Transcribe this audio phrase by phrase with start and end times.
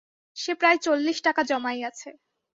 [0.37, 2.09] সে প্রায় চল্লিশ টাকা জমাইয়াছে।